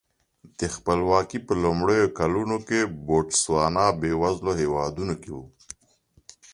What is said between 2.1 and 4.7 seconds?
کلونو کې بوتسوانا بېوزلو